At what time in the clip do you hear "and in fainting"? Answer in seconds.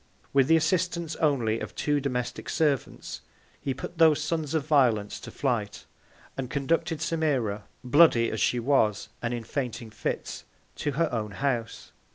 9.21-9.91